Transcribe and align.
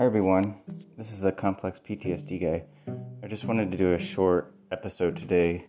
Hi 0.00 0.06
everyone, 0.06 0.56
this 0.96 1.12
is 1.12 1.24
a 1.24 1.30
complex 1.30 1.78
PTSD 1.78 2.40
guy. 2.40 2.64
I 3.22 3.26
just 3.26 3.44
wanted 3.44 3.70
to 3.70 3.76
do 3.76 3.92
a 3.92 3.98
short 3.98 4.54
episode 4.72 5.14
today, 5.14 5.66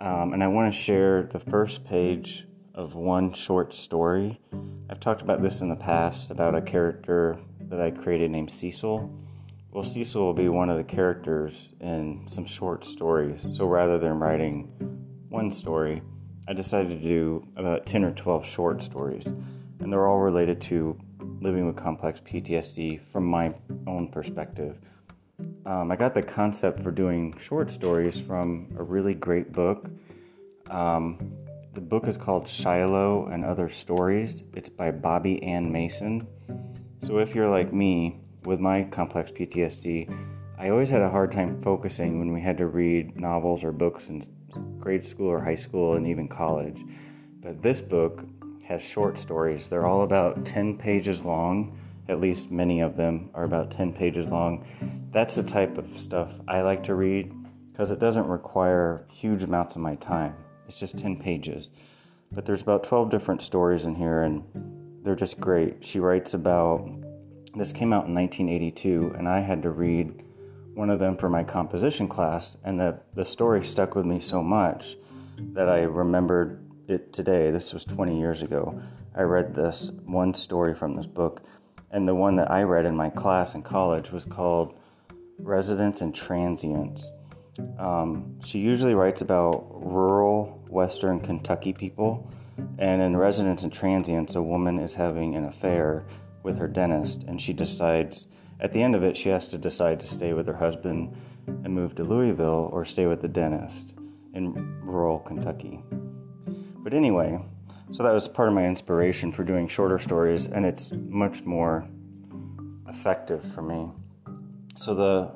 um, 0.00 0.32
and 0.32 0.42
I 0.42 0.46
want 0.46 0.72
to 0.72 0.80
share 0.80 1.24
the 1.24 1.40
first 1.40 1.84
page 1.84 2.46
of 2.74 2.94
one 2.94 3.34
short 3.34 3.74
story. 3.74 4.40
I've 4.88 4.98
talked 4.98 5.20
about 5.20 5.42
this 5.42 5.60
in 5.60 5.68
the 5.68 5.76
past 5.76 6.30
about 6.30 6.54
a 6.54 6.62
character 6.62 7.38
that 7.68 7.82
I 7.82 7.90
created 7.90 8.30
named 8.30 8.50
Cecil. 8.50 9.14
Well, 9.72 9.84
Cecil 9.84 10.22
will 10.22 10.32
be 10.32 10.48
one 10.48 10.70
of 10.70 10.78
the 10.78 10.84
characters 10.84 11.74
in 11.82 12.24
some 12.28 12.46
short 12.46 12.82
stories, 12.82 13.46
so 13.52 13.66
rather 13.66 13.98
than 13.98 14.18
writing 14.18 14.72
one 15.28 15.52
story, 15.52 16.00
I 16.48 16.54
decided 16.54 16.98
to 16.98 17.06
do 17.06 17.46
about 17.56 17.84
10 17.84 18.04
or 18.04 18.12
12 18.12 18.46
short 18.46 18.82
stories, 18.82 19.26
and 19.80 19.92
they're 19.92 20.08
all 20.08 20.20
related 20.20 20.62
to 20.62 20.98
living 21.40 21.66
with 21.66 21.76
complex 21.76 22.20
PTSD 22.20 23.00
from 23.12 23.24
my 23.24 23.52
own 23.86 24.08
perspective. 24.08 24.78
Um, 25.64 25.90
I 25.90 25.96
got 25.96 26.14
the 26.14 26.22
concept 26.22 26.82
for 26.82 26.90
doing 26.90 27.34
short 27.38 27.70
stories 27.70 28.20
from 28.20 28.68
a 28.78 28.82
really 28.82 29.14
great 29.14 29.52
book. 29.52 29.88
Um, 30.68 31.32
the 31.72 31.80
book 31.80 32.06
is 32.06 32.16
called 32.16 32.48
Shiloh 32.48 33.26
and 33.26 33.44
Other 33.44 33.70
Stories. 33.70 34.42
It's 34.54 34.68
by 34.68 34.90
Bobbie 34.90 35.42
Ann 35.42 35.70
Mason. 35.70 36.26
So, 37.02 37.18
if 37.18 37.34
you're 37.34 37.48
like 37.48 37.72
me 37.72 38.20
with 38.44 38.60
my 38.60 38.84
complex 38.84 39.30
PTSD, 39.30 40.14
I 40.58 40.68
always 40.68 40.90
had 40.90 41.00
a 41.00 41.08
hard 41.08 41.32
time 41.32 41.62
focusing 41.62 42.18
when 42.18 42.32
we 42.32 42.40
had 42.40 42.58
to 42.58 42.66
read 42.66 43.18
novels 43.18 43.64
or 43.64 43.72
books 43.72 44.10
in 44.10 44.22
grade 44.78 45.04
school 45.04 45.28
or 45.28 45.40
high 45.40 45.54
school 45.54 45.94
and 45.94 46.06
even 46.06 46.28
college. 46.28 46.84
But 47.40 47.62
this 47.62 47.80
book 47.80 48.24
has 48.70 48.82
short 48.82 49.18
stories. 49.18 49.68
They're 49.68 49.86
all 49.86 50.02
about 50.02 50.46
10 50.46 50.78
pages 50.78 51.24
long. 51.24 51.76
At 52.08 52.20
least 52.20 52.52
many 52.52 52.82
of 52.82 52.96
them 52.96 53.30
are 53.34 53.42
about 53.42 53.72
10 53.72 53.92
pages 53.92 54.28
long. 54.28 54.64
That's 55.10 55.34
the 55.34 55.42
type 55.42 55.76
of 55.76 55.98
stuff 55.98 56.30
I 56.46 56.62
like 56.62 56.84
to 56.84 56.94
read 56.94 57.34
because 57.72 57.90
it 57.90 57.98
doesn't 57.98 58.28
require 58.28 59.06
huge 59.10 59.42
amounts 59.42 59.74
of 59.74 59.82
my 59.82 59.96
time. 59.96 60.36
It's 60.68 60.78
just 60.78 60.98
10 60.98 61.16
pages. 61.16 61.70
But 62.30 62.46
there's 62.46 62.62
about 62.62 62.84
12 62.84 63.10
different 63.10 63.42
stories 63.42 63.86
in 63.86 63.96
here 63.96 64.22
and 64.22 64.44
they're 65.02 65.16
just 65.16 65.40
great. 65.40 65.84
She 65.84 65.98
writes 65.98 66.34
about 66.34 66.88
this 67.56 67.72
came 67.72 67.92
out 67.92 68.06
in 68.06 68.14
1982 68.14 69.16
and 69.18 69.28
I 69.28 69.40
had 69.40 69.64
to 69.64 69.70
read 69.70 70.22
one 70.74 70.90
of 70.90 71.00
them 71.00 71.16
for 71.16 71.28
my 71.28 71.42
composition 71.42 72.06
class 72.06 72.56
and 72.64 72.78
the 72.78 73.00
the 73.16 73.24
story 73.24 73.64
stuck 73.64 73.96
with 73.96 74.06
me 74.06 74.20
so 74.20 74.44
much 74.44 74.96
that 75.54 75.68
I 75.68 75.80
remembered 75.80 76.69
it 76.90 77.12
today. 77.12 77.50
This 77.50 77.72
was 77.72 77.84
20 77.84 78.18
years 78.18 78.42
ago. 78.42 78.80
I 79.14 79.22
read 79.22 79.54
this 79.54 79.90
one 80.04 80.34
story 80.34 80.74
from 80.74 80.96
this 80.96 81.06
book, 81.06 81.42
and 81.90 82.06
the 82.06 82.14
one 82.14 82.36
that 82.36 82.50
I 82.50 82.62
read 82.62 82.86
in 82.86 82.96
my 82.96 83.10
class 83.10 83.54
in 83.54 83.62
college 83.62 84.10
was 84.10 84.24
called 84.24 84.74
Residents 85.38 86.00
and 86.00 86.14
Transients. 86.14 87.12
Um, 87.78 88.40
she 88.44 88.58
usually 88.58 88.94
writes 88.94 89.20
about 89.20 89.66
rural 89.70 90.64
Western 90.68 91.20
Kentucky 91.20 91.72
people, 91.72 92.28
and 92.78 93.02
in 93.02 93.16
Residents 93.16 93.62
and 93.62 93.72
Transients, 93.72 94.34
a 94.34 94.42
woman 94.42 94.78
is 94.78 94.94
having 94.94 95.36
an 95.36 95.44
affair 95.44 96.06
with 96.42 96.56
her 96.56 96.68
dentist, 96.68 97.24
and 97.24 97.40
she 97.40 97.52
decides, 97.52 98.26
at 98.60 98.72
the 98.72 98.82
end 98.82 98.94
of 98.94 99.02
it, 99.02 99.16
she 99.16 99.28
has 99.28 99.48
to 99.48 99.58
decide 99.58 100.00
to 100.00 100.06
stay 100.06 100.32
with 100.32 100.46
her 100.46 100.56
husband 100.56 101.14
and 101.46 101.74
move 101.74 101.94
to 101.96 102.04
Louisville 102.04 102.70
or 102.72 102.84
stay 102.84 103.06
with 103.06 103.20
the 103.20 103.28
dentist 103.28 103.94
in 104.34 104.80
rural 104.82 105.18
Kentucky. 105.18 105.82
But 106.82 106.94
anyway, 106.94 107.38
so 107.92 108.02
that 108.02 108.12
was 108.12 108.28
part 108.28 108.48
of 108.48 108.54
my 108.54 108.64
inspiration 108.66 109.32
for 109.32 109.44
doing 109.44 109.68
shorter 109.68 109.98
stories, 109.98 110.46
and 110.46 110.64
it's 110.64 110.92
much 110.92 111.42
more 111.42 111.86
effective 112.88 113.42
for 113.52 113.62
me. 113.62 113.90
So, 114.76 114.94
the 114.94 115.32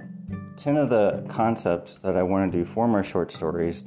10 0.57 0.77
of 0.77 0.89
the 0.89 1.25
concepts 1.29 1.99
that 1.99 2.17
I 2.17 2.23
want 2.23 2.51
to 2.51 2.59
do 2.59 2.65
for 2.65 2.89
my 2.89 3.03
short 3.03 3.31
stories, 3.33 3.85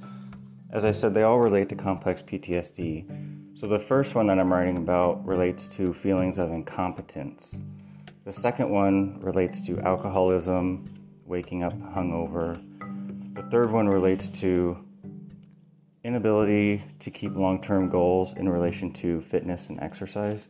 as 0.72 0.86
I 0.86 0.92
said, 0.92 1.14
they 1.14 1.24
all 1.24 1.40
relate 1.40 1.70
to 1.70 1.76
complex 1.76 2.22
PTSD. 2.22 3.58
So, 3.58 3.68
the 3.68 3.80
first 3.80 4.14
one 4.14 4.28
that 4.28 4.38
I'm 4.38 4.52
writing 4.52 4.78
about 4.78 5.26
relates 5.26 5.68
to 5.70 5.94
feelings 5.94 6.38
of 6.38 6.52
incompetence. 6.52 7.62
The 8.26 8.32
second 8.32 8.70
one 8.70 9.20
relates 9.22 9.66
to 9.68 9.80
alcoholism, 9.80 10.84
waking 11.26 11.64
up 11.64 11.74
hungover. 11.74 12.62
The 13.34 13.44
third 13.44 13.72
one 13.72 13.88
relates 13.88 14.30
to 14.42 14.78
inability 16.08 16.82
to 17.00 17.12
keep 17.12 17.36
long 17.36 17.62
term 17.62 17.90
goals 17.90 18.32
in 18.38 18.48
relation 18.48 18.94
to 18.94 19.20
fitness 19.20 19.68
and 19.68 19.78
exercise. 19.82 20.50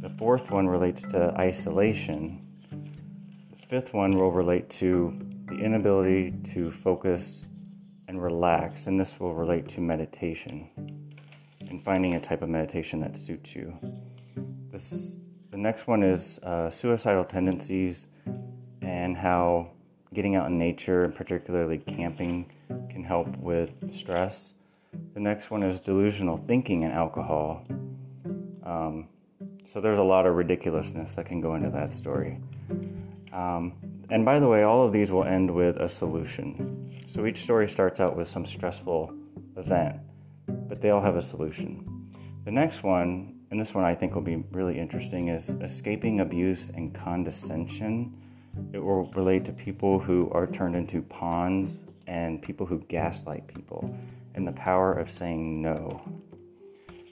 The 0.00 0.08
fourth 0.10 0.52
one 0.52 0.68
relates 0.68 1.02
to 1.08 1.34
isolation. 1.36 2.46
The 2.70 3.66
fifth 3.66 3.92
one 3.92 4.12
will 4.12 4.30
relate 4.30 4.70
to 4.70 5.18
the 5.48 5.56
inability 5.56 6.34
to 6.52 6.70
focus 6.70 7.48
and 8.06 8.22
relax, 8.22 8.86
and 8.86 8.98
this 8.98 9.18
will 9.18 9.34
relate 9.34 9.68
to 9.70 9.80
meditation 9.80 10.70
and 11.68 11.82
finding 11.82 12.14
a 12.14 12.20
type 12.20 12.42
of 12.42 12.48
meditation 12.48 13.00
that 13.00 13.16
suits 13.16 13.56
you. 13.56 13.76
This, 14.70 15.18
the 15.50 15.56
next 15.56 15.88
one 15.88 16.04
is 16.04 16.38
uh, 16.44 16.70
suicidal 16.70 17.24
tendencies 17.24 18.06
and 18.82 19.16
how 19.16 19.72
getting 20.14 20.36
out 20.36 20.46
in 20.46 20.56
nature, 20.56 21.02
and 21.02 21.14
particularly 21.14 21.78
camping, 21.78 22.52
can 22.88 23.02
help 23.02 23.36
with 23.38 23.70
stress. 23.90 24.52
The 25.14 25.20
next 25.20 25.50
one 25.50 25.62
is 25.62 25.80
delusional 25.80 26.36
thinking 26.36 26.84
and 26.84 26.92
alcohol. 26.92 27.64
Um, 28.62 29.08
so 29.68 29.80
there's 29.80 29.98
a 29.98 30.04
lot 30.04 30.26
of 30.26 30.36
ridiculousness 30.36 31.14
that 31.16 31.26
can 31.26 31.40
go 31.40 31.54
into 31.54 31.70
that 31.70 31.92
story. 31.92 32.38
Um, 33.32 33.74
and 34.10 34.24
by 34.24 34.38
the 34.38 34.48
way, 34.48 34.62
all 34.62 34.84
of 34.86 34.92
these 34.92 35.10
will 35.10 35.24
end 35.24 35.50
with 35.50 35.76
a 35.78 35.88
solution. 35.88 36.90
So 37.06 37.26
each 37.26 37.42
story 37.42 37.68
starts 37.68 38.00
out 38.00 38.16
with 38.16 38.28
some 38.28 38.46
stressful 38.46 39.12
event, 39.56 39.96
but 40.46 40.80
they 40.80 40.90
all 40.90 41.02
have 41.02 41.16
a 41.16 41.22
solution. 41.22 42.10
The 42.44 42.52
next 42.52 42.82
one, 42.82 43.40
and 43.50 43.60
this 43.60 43.74
one 43.74 43.84
I 43.84 43.94
think 43.94 44.14
will 44.14 44.22
be 44.22 44.44
really 44.52 44.78
interesting, 44.78 45.28
is 45.28 45.50
escaping 45.60 46.20
abuse 46.20 46.70
and 46.70 46.94
condescension. 46.94 48.16
It 48.72 48.78
will 48.78 49.10
relate 49.12 49.44
to 49.46 49.52
people 49.52 49.98
who 49.98 50.30
are 50.30 50.46
turned 50.46 50.76
into 50.76 51.02
pawns 51.02 51.78
and 52.06 52.40
people 52.40 52.66
who 52.66 52.78
gaslight 52.88 53.46
people 53.48 53.94
and 54.36 54.46
the 54.46 54.52
power 54.52 54.92
of 54.92 55.10
saying 55.10 55.60
no. 55.60 56.00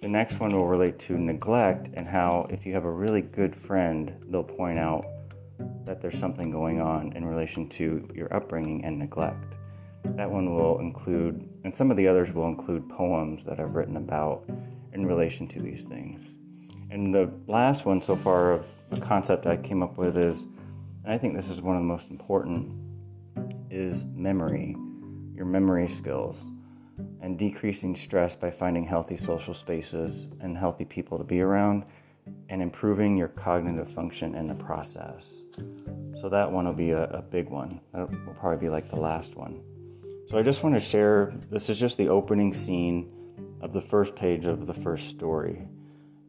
The 0.03 0.09
next 0.09 0.39
one 0.39 0.55
will 0.55 0.67
relate 0.67 0.99
to 1.01 1.17
neglect 1.17 1.89
and 1.95 2.07
how, 2.07 2.47
if 2.51 2.67
you 2.67 2.75
have 2.75 2.85
a 2.85 2.91
really 2.91 3.23
good 3.23 3.57
friend, 3.57 4.15
they'll 4.29 4.45
point 4.45 4.79
out 4.79 5.07
that 5.87 6.03
there's 6.03 6.19
something 6.19 6.51
going 6.51 6.81
on 6.81 7.15
in 7.15 7.25
relation 7.25 7.69
to 7.71 8.07
your 8.15 8.33
upbringing 8.35 8.85
and 8.85 8.99
neglect. 8.99 9.55
That 10.05 10.31
one 10.31 10.55
will 10.55 10.79
include, 10.81 11.49
and 11.65 11.75
some 11.75 11.91
of 11.91 11.97
the 11.97 12.07
others 12.07 12.33
will 12.33 12.47
include 12.49 12.87
poems 12.91 13.47
that 13.47 13.59
I've 13.59 13.75
written 13.75 13.97
about 13.97 14.45
in 14.93 15.07
relation 15.07 15.49
to 15.49 15.61
these 15.61 15.85
things. 15.85 16.37
And 16.91 17.15
the 17.15 17.33
last 17.47 17.87
one 17.87 18.03
so 18.03 18.15
far 18.15 18.53
of 18.53 18.67
a 18.91 19.01
concept 19.01 19.47
I 19.47 19.57
came 19.57 19.83
up 19.83 19.97
with 19.97 20.19
is, 20.19 20.45
and 21.05 21.13
I 21.13 21.17
think 21.17 21.35
this 21.35 21.49
is 21.49 21.63
one 21.63 21.77
of 21.77 21.83
the 21.83 21.89
most 21.89 22.11
important, 22.11 22.71
is 23.71 24.05
memory, 24.05 24.77
your 25.35 25.47
memory 25.47 25.89
skills 25.89 26.51
and 27.21 27.39
decreasing 27.39 27.97
stress 27.97 28.37
by 28.37 28.51
finding 28.51 28.85
healthy 28.85 29.17
social 29.17 29.55
spaces 29.55 30.29
and 30.41 30.57
healthy 30.57 30.85
people 30.85 31.19
to 31.19 31.25
be 31.25 31.41
around 31.41 31.85
and 32.49 32.63
improving 32.63 33.17
your 33.17 33.29
cognitive 33.29 33.91
function 33.91 34.35
in 34.35 34.47
the 34.47 34.55
process. 34.55 35.43
So, 36.17 36.29
that 36.29 36.51
one 36.51 36.67
will 36.67 36.73
be 36.73 36.93
a, 36.93 37.05
a, 37.05 37.23
big 37.23 37.49
one. 37.49 37.81
That 37.93 38.11
will 38.27 38.35
probably 38.35 38.59
be 38.59 38.71
like 38.71 38.89
the 38.89 39.01
last 39.01 39.37
one. 39.37 39.61
So, 40.29 40.39
I 40.39 40.43
just 40.43 40.63
want 40.63 40.75
to 40.75 40.81
share 40.81 41.35
this 41.51 41.69
is 41.69 41.79
just 41.79 41.97
the 41.99 42.09
opening 42.09 42.55
scene 42.55 43.11
of 43.61 43.73
the 43.73 43.81
first 43.81 44.15
page 44.15 44.45
of 44.45 44.67
the 44.67 44.75
first 44.75 45.09
story. 45.09 45.67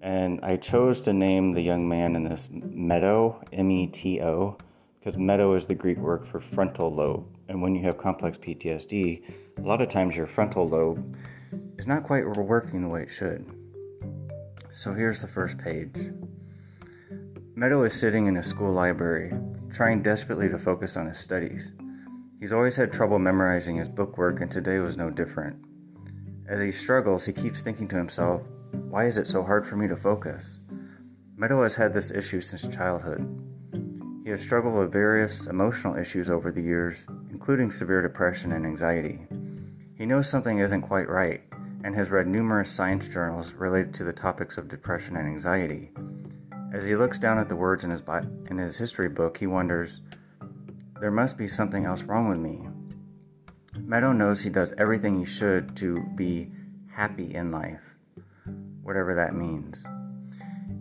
And 0.02 0.40
I 0.44 0.58
chose 0.58 1.00
to 1.02 1.14
name 1.14 1.54
the 1.54 1.62
young 1.62 1.88
man 1.88 2.16
in 2.16 2.24
this 2.24 2.48
Meto, 2.52 3.44
M 3.52 3.72
E 3.72 3.88
T 3.88 4.22
O, 4.22 4.58
because 5.00 5.20
Meto 5.20 5.58
is 5.58 5.66
the 5.66 5.76
Greek 5.76 5.98
word 5.98 6.28
for 6.28 6.40
frontal 6.40 6.94
lobe. 6.94 7.26
And 7.48 7.62
when 7.62 7.76
you 7.76 7.84
have 7.84 7.98
complex 7.98 8.38
PTSD, 8.38 9.24
a 9.58 9.62
lot 9.62 9.82
of 9.82 9.90
times 9.90 10.18
your 10.18 10.28
frontal 10.28 10.68
lobe 10.68 11.16
is 11.78 11.88
not 11.88 12.04
quite 12.04 12.26
working 12.26 12.82
the 12.82 12.90
way 12.90 13.04
it 13.04 13.12
should. 13.12 13.46
So 14.72 14.94
here's 14.94 15.22
the 15.22 15.28
first 15.28 15.58
page. 15.58 16.12
Meto 17.56 17.86
is 17.86 17.94
sitting 17.94 18.28
in 18.28 18.38
a 18.38 18.44
school 18.44 18.72
library, 18.72 19.34
trying 19.72 20.02
desperately 20.02 20.50
to 20.50 20.60
focus 20.60 20.98
on 20.98 21.08
his 21.08 21.18
studies. 21.18 21.72
He's 22.40 22.52
always 22.52 22.76
had 22.76 22.92
trouble 22.92 23.18
memorizing 23.18 23.78
his 23.78 23.88
bookwork, 23.88 24.42
and 24.42 24.52
today 24.52 24.80
was 24.80 24.98
no 24.98 25.10
different. 25.10 25.56
As 26.48 26.62
he 26.62 26.72
struggles, 26.72 27.26
he 27.26 27.32
keeps 27.32 27.62
thinking 27.62 27.88
to 27.88 27.96
himself, 27.96 28.42
Why 28.90 29.06
is 29.06 29.18
it 29.18 29.28
so 29.28 29.42
hard 29.42 29.66
for 29.66 29.78
me 29.78 29.88
to 29.88 29.96
focus? 29.96 30.60
Meto 31.38 31.64
has 31.64 31.76
had 31.76 31.94
this 31.94 32.12
issue 32.12 32.42
since 32.42 32.68
childhood. 32.68 33.26
He 34.26 34.32
has 34.32 34.42
struggled 34.42 34.76
with 34.76 34.92
various 34.92 35.48
emotional 35.48 35.96
issues 35.96 36.30
over 36.30 36.52
the 36.52 36.62
years, 36.62 37.08
including 37.36 37.70
severe 37.70 38.02
depression 38.02 38.54
and 38.54 38.66
anxiety. 38.66 39.20
He 39.98 40.06
knows 40.06 40.30
something 40.30 40.60
isn't 40.60 40.84
quite 40.84 41.10
right 41.10 41.42
and 41.84 41.94
has 41.94 42.10
read 42.10 42.28
numerous 42.28 42.72
science 42.72 43.10
journals 43.10 43.52
related 43.52 43.94
to 43.96 44.06
the 44.06 44.14
topics 44.14 44.58
of 44.58 44.70
depression 44.70 45.18
and 45.18 45.28
anxiety. 45.28 45.92
As 46.72 46.88
he 46.88 46.96
looks 46.96 47.20
down 47.20 47.38
at 47.38 47.50
the 47.50 47.56
words 47.58 47.84
in 47.84 47.90
his, 47.90 48.02
bi- 48.02 48.24
in 48.50 48.58
his 48.58 48.78
history 48.78 49.10
book, 49.10 49.38
he 49.38 49.48
wonders, 49.48 50.00
there 51.02 51.12
must 51.12 51.38
be 51.38 51.46
something 51.46 51.84
else 51.84 52.04
wrong 52.04 52.30
with 52.30 52.38
me. 52.38 52.70
Meto 53.82 54.16
knows 54.16 54.42
he 54.42 54.50
does 54.50 54.74
everything 54.78 55.20
he 55.20 55.26
should 55.26 55.76
to 55.76 56.06
be 56.16 56.50
happy 56.90 57.36
in 57.36 57.52
life, 57.52 57.82
whatever 58.82 59.14
that 59.14 59.36
means. 59.36 59.86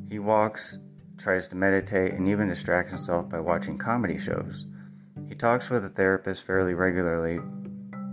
He 0.09 0.21
walks, 0.21 0.79
tries 1.19 1.49
to 1.49 1.57
meditate, 1.57 2.13
and 2.13 2.29
even 2.29 2.49
distracts 2.49 2.93
himself 2.93 3.29
by 3.29 3.41
watching 3.41 3.77
comedy 3.77 4.19
shows. 4.19 4.67
He 5.35 5.39
talks 5.39 5.69
with 5.69 5.85
a 5.85 5.89
therapist 5.89 6.45
fairly 6.45 6.75
regularly, 6.75 7.41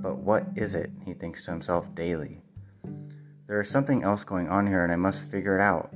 but 0.02 0.18
what 0.18 0.44
is 0.56 0.74
it? 0.74 0.90
He 1.06 1.14
thinks 1.14 1.46
to 1.46 1.52
himself 1.52 1.94
daily. 1.94 2.42
There 3.46 3.62
is 3.62 3.70
something 3.70 4.02
else 4.02 4.24
going 4.24 4.50
on 4.50 4.66
here, 4.66 4.84
and 4.84 4.92
I 4.92 4.96
must 4.96 5.30
figure 5.30 5.56
it 5.56 5.62
out. 5.62 5.94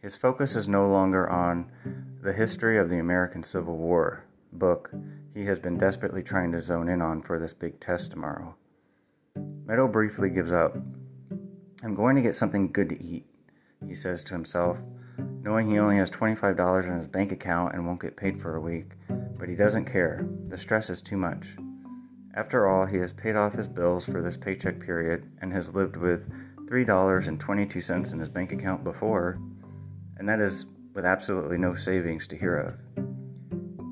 His 0.00 0.14
focus 0.14 0.54
is 0.54 0.68
no 0.68 0.88
longer 0.88 1.28
on 1.28 1.72
the 2.22 2.32
history 2.32 2.78
of 2.78 2.88
the 2.88 3.00
American 3.00 3.42
Civil 3.42 3.78
War 3.78 4.22
book 4.52 4.92
he 5.34 5.44
has 5.44 5.58
been 5.58 5.76
desperately 5.76 6.22
trying 6.22 6.52
to 6.52 6.60
zone 6.60 6.88
in 6.88 7.02
on 7.02 7.20
for 7.20 7.40
this 7.40 7.52
big 7.52 7.80
test 7.80 8.12
tomorrow. 8.12 8.54
Meto 9.66 9.90
briefly 9.90 10.30
gives 10.30 10.52
up. 10.52 10.76
I'm 11.82 11.96
going 11.96 12.14
to 12.14 12.22
get 12.22 12.36
something 12.36 12.70
good 12.70 12.90
to 12.90 13.02
eat, 13.02 13.26
he 13.84 13.92
says 13.92 14.22
to 14.22 14.34
himself, 14.34 14.78
knowing 15.42 15.66
he 15.66 15.80
only 15.80 15.96
has 15.96 16.12
$25 16.12 16.84
in 16.84 16.96
his 16.96 17.08
bank 17.08 17.32
account 17.32 17.74
and 17.74 17.84
won't 17.84 18.00
get 18.00 18.16
paid 18.16 18.40
for 18.40 18.54
a 18.54 18.60
week, 18.60 18.92
but 19.38 19.48
he 19.48 19.54
doesn't 19.54 19.84
care. 19.84 20.28
The 20.46 20.58
stress 20.58 20.90
is 20.90 21.00
too 21.00 21.16
much. 21.16 21.56
After 22.34 22.66
all, 22.66 22.84
he 22.84 22.98
has 22.98 23.12
paid 23.12 23.36
off 23.36 23.54
his 23.54 23.68
bills 23.68 24.04
for 24.04 24.20
this 24.20 24.36
paycheck 24.36 24.80
period 24.80 25.24
and 25.40 25.52
has 25.52 25.74
lived 25.74 25.96
with 25.96 26.28
$3.22 26.66 28.12
in 28.12 28.18
his 28.18 28.28
bank 28.28 28.52
account 28.52 28.84
before, 28.84 29.38
and 30.18 30.28
that 30.28 30.40
is 30.40 30.66
with 30.94 31.06
absolutely 31.06 31.58
no 31.58 31.74
savings 31.74 32.26
to 32.26 32.36
hear 32.36 32.56
of. 32.56 32.74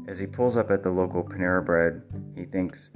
As 0.09 0.21
he 0.21 0.27
pulls 0.27 0.57
up 0.57 0.71
at 0.71 0.83
the 0.83 0.91
local 0.91 1.25
Panera 1.25 1.65
Bread, 1.65 2.03
he 2.35 2.45
thinks, 2.45 2.91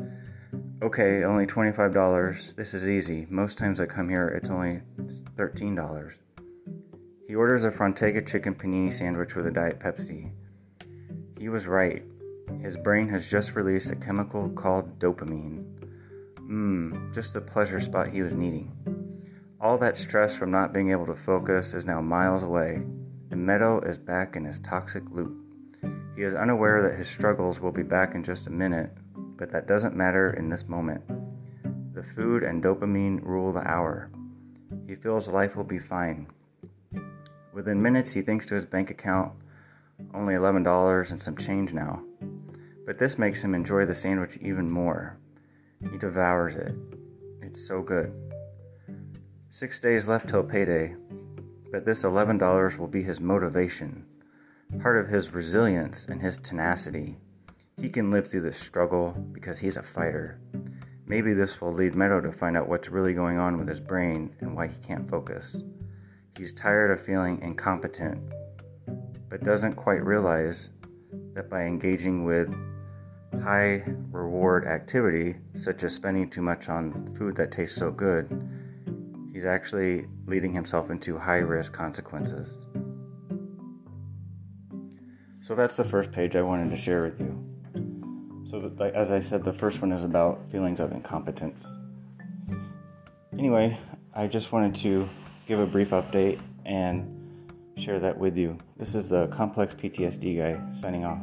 okay, 0.82 1.24
only 1.24 1.46
$25. 1.46 2.54
This 2.54 2.74
is 2.74 2.88
easy. 2.90 3.26
Most 3.30 3.58
times 3.58 3.80
I 3.80 3.86
come 3.86 4.08
here, 4.08 4.28
it's 4.28 4.50
only 4.50 4.82
$13. 4.98 6.14
He 7.26 7.34
orders 7.34 7.64
a 7.64 7.70
Frontega 7.70 8.26
chicken 8.26 8.54
panini 8.54 8.92
sandwich 8.92 9.34
with 9.34 9.46
a 9.46 9.50
Diet 9.50 9.78
Pepsi. 9.78 10.32
He 11.38 11.48
was 11.48 11.66
right. 11.66 12.04
His 12.62 12.76
brain 12.76 13.08
has 13.08 13.30
just 13.30 13.54
released 13.54 13.90
a 13.90 13.96
chemical 13.96 14.48
called 14.50 14.98
dopamine. 14.98 15.64
Mmm, 16.36 17.14
just 17.14 17.34
the 17.34 17.40
pleasure 17.40 17.80
spot 17.80 18.08
he 18.08 18.22
was 18.22 18.34
needing. 18.34 18.70
All 19.60 19.78
that 19.78 19.98
stress 19.98 20.36
from 20.36 20.50
not 20.50 20.72
being 20.72 20.90
able 20.90 21.06
to 21.06 21.14
focus 21.14 21.74
is 21.74 21.86
now 21.86 22.00
miles 22.00 22.42
away, 22.42 22.82
and 23.30 23.46
Meto 23.46 23.86
is 23.86 23.98
back 23.98 24.36
in 24.36 24.44
his 24.44 24.58
toxic 24.58 25.04
loop. 25.10 25.36
He 26.16 26.22
is 26.22 26.34
unaware 26.34 26.82
that 26.82 26.96
his 26.96 27.08
struggles 27.08 27.60
will 27.60 27.72
be 27.72 27.82
back 27.82 28.14
in 28.14 28.24
just 28.24 28.46
a 28.46 28.50
minute, 28.50 28.90
but 29.14 29.50
that 29.52 29.66
doesn't 29.66 29.96
matter 29.96 30.32
in 30.34 30.48
this 30.48 30.68
moment. 30.68 31.02
The 31.94 32.02
food 32.02 32.42
and 32.42 32.62
dopamine 32.62 33.22
rule 33.22 33.52
the 33.52 33.66
hour. 33.66 34.10
He 34.86 34.94
feels 34.96 35.28
life 35.28 35.56
will 35.56 35.64
be 35.64 35.78
fine. 35.78 36.26
Within 37.52 37.82
minutes, 37.82 38.12
he 38.12 38.22
thinks 38.22 38.46
to 38.46 38.54
his 38.54 38.64
bank 38.64 38.90
account, 38.90 39.32
only 40.14 40.34
$11 40.34 41.10
and 41.10 41.20
some 41.20 41.36
change 41.36 41.72
now. 41.72 42.02
But 42.86 42.98
this 42.98 43.18
makes 43.18 43.42
him 43.42 43.54
enjoy 43.54 43.86
the 43.86 43.94
sandwich 43.94 44.36
even 44.38 44.70
more. 44.70 45.18
He 45.90 45.98
devours 45.98 46.56
it. 46.56 46.74
It's 47.42 47.66
so 47.66 47.82
good. 47.82 48.12
Six 49.50 49.80
days 49.80 50.06
left 50.06 50.28
till 50.28 50.44
payday, 50.44 50.94
but 51.72 51.84
this 51.84 52.04
$11 52.04 52.78
will 52.78 52.88
be 52.88 53.02
his 53.02 53.20
motivation 53.20 54.06
part 54.78 54.98
of 54.98 55.08
his 55.08 55.32
resilience 55.32 56.06
and 56.06 56.20
his 56.20 56.38
tenacity. 56.38 57.18
He 57.76 57.88
can 57.88 58.10
live 58.10 58.28
through 58.28 58.42
this 58.42 58.58
struggle 58.58 59.12
because 59.32 59.58
he's 59.58 59.76
a 59.76 59.82
fighter. 59.82 60.40
Maybe 61.06 61.32
this 61.32 61.60
will 61.60 61.72
lead 61.72 61.94
Meto 61.94 62.22
to 62.22 62.30
find 62.30 62.56
out 62.56 62.68
what's 62.68 62.88
really 62.88 63.14
going 63.14 63.38
on 63.38 63.58
with 63.58 63.68
his 63.68 63.80
brain 63.80 64.34
and 64.40 64.54
why 64.54 64.68
he 64.68 64.76
can't 64.76 65.10
focus. 65.10 65.62
He's 66.38 66.52
tired 66.52 66.92
of 66.92 67.04
feeling 67.04 67.40
incompetent, 67.42 68.32
but 69.28 69.42
doesn't 69.42 69.74
quite 69.74 70.04
realize 70.04 70.70
that 71.34 71.50
by 71.50 71.64
engaging 71.64 72.24
with 72.24 72.54
high 73.42 73.82
reward 74.10 74.66
activity, 74.66 75.36
such 75.54 75.84
as 75.84 75.94
spending 75.94 76.28
too 76.28 76.42
much 76.42 76.68
on 76.68 77.06
food 77.14 77.36
that 77.36 77.52
tastes 77.52 77.76
so 77.76 77.90
good, 77.90 78.48
he's 79.32 79.46
actually 79.46 80.06
leading 80.26 80.52
himself 80.52 80.90
into 80.90 81.18
high 81.18 81.38
risk 81.38 81.72
consequences. 81.72 82.66
So 85.42 85.54
that's 85.54 85.76
the 85.76 85.84
first 85.84 86.12
page 86.12 86.36
I 86.36 86.42
wanted 86.42 86.70
to 86.70 86.76
share 86.76 87.02
with 87.02 87.18
you. 87.18 87.46
So, 88.44 88.60
that, 88.60 88.94
as 88.94 89.12
I 89.12 89.20
said, 89.20 89.44
the 89.44 89.52
first 89.52 89.80
one 89.80 89.92
is 89.92 90.02
about 90.02 90.50
feelings 90.50 90.80
of 90.80 90.90
incompetence. 90.90 91.66
Anyway, 93.32 93.78
I 94.12 94.26
just 94.26 94.50
wanted 94.50 94.74
to 94.76 95.08
give 95.46 95.60
a 95.60 95.66
brief 95.66 95.90
update 95.90 96.40
and 96.66 97.16
share 97.76 98.00
that 98.00 98.18
with 98.18 98.36
you. 98.36 98.58
This 98.76 98.94
is 98.94 99.08
the 99.08 99.28
Complex 99.28 99.74
PTSD 99.74 100.36
guy 100.38 100.78
signing 100.78 101.04
off. 101.04 101.20